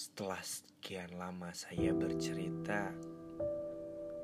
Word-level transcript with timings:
Setelah 0.00 0.40
sekian 0.40 1.12
lama 1.20 1.52
saya 1.52 1.92
bercerita, 1.92 2.88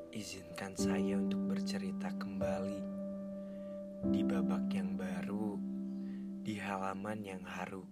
izinkan 0.09 0.73
saya 0.73 1.21
untuk 1.21 1.53
bercerita 1.53 2.09
kembali 2.17 2.81
di 4.09 4.25
babak 4.25 4.73
yang 4.73 4.97
baru, 4.97 5.53
di 6.41 6.57
halaman 6.57 7.21
yang 7.21 7.45
haru, 7.45 7.85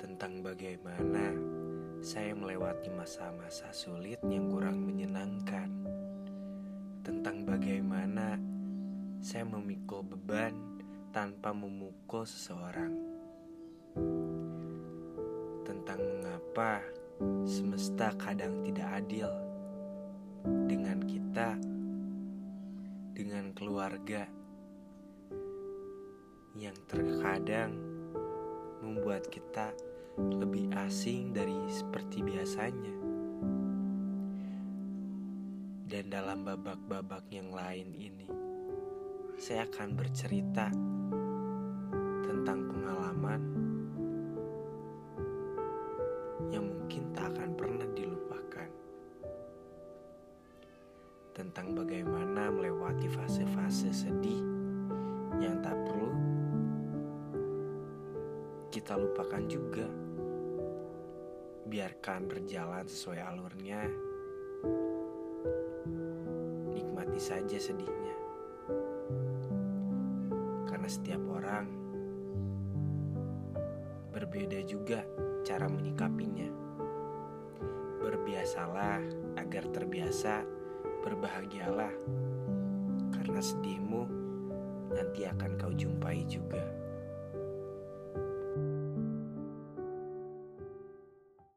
tentang 0.00 0.40
bagaimana 0.40 1.36
saya 2.00 2.32
melewati 2.32 2.88
masa-masa 2.88 3.68
sulit 3.76 4.24
yang 4.24 4.48
kurang 4.48 4.80
menyenangkan, 4.80 5.68
tentang 7.04 7.44
bagaimana 7.44 8.40
saya 9.20 9.44
memikul 9.44 10.00
beban 10.00 10.56
tanpa 11.12 11.52
memukul 11.52 12.24
seseorang 12.24 13.13
mengapa 16.54 16.86
semesta 17.50 18.14
kadang 18.14 18.62
tidak 18.62 18.86
adil 19.02 19.26
dengan 20.70 21.02
kita, 21.02 21.58
dengan 23.10 23.50
keluarga 23.58 24.22
yang 26.54 26.78
terkadang 26.86 27.74
membuat 28.86 29.26
kita 29.34 29.74
lebih 30.14 30.70
asing 30.78 31.34
dari 31.34 31.58
seperti 31.74 32.22
biasanya. 32.22 32.94
Dan 35.90 36.06
dalam 36.06 36.46
babak-babak 36.46 37.34
yang 37.34 37.50
lain 37.50 37.98
ini, 37.98 38.30
saya 39.42 39.66
akan 39.66 39.90
bercerita 39.98 40.70
tentang 42.22 42.70
pengalaman 42.70 43.53
mungkin 46.94 47.10
tak 47.10 47.34
akan 47.34 47.50
pernah 47.58 47.88
dilupakan. 47.90 48.70
Tentang 51.34 51.74
bagaimana 51.74 52.54
melewati 52.54 53.10
fase-fase 53.10 53.90
sedih 53.90 54.38
yang 55.42 55.58
tak 55.58 55.74
perlu 55.74 56.14
kita 58.70 58.94
lupakan 58.94 59.42
juga. 59.50 59.90
Biarkan 61.66 62.30
berjalan 62.30 62.86
sesuai 62.86 63.20
alurnya. 63.26 63.90
Nikmati 66.78 67.18
saja 67.18 67.58
sedihnya. 67.58 68.16
Karena 70.70 70.86
setiap 70.86 71.26
orang 71.26 71.66
berbeda 74.14 74.62
juga 74.62 75.02
cara 75.42 75.66
menyikapinya. 75.66 76.33
Berbiasalah 78.44 79.00
agar 79.40 79.64
terbiasa, 79.72 80.44
berbahagialah, 81.00 81.88
karena 83.16 83.40
sedihmu 83.40 84.04
nanti 84.92 85.24
akan 85.24 85.56
kau 85.56 85.72
jumpai 85.72 86.28
juga. 86.28 86.60